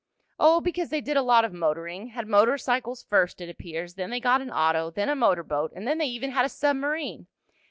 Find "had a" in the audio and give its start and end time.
6.31-6.49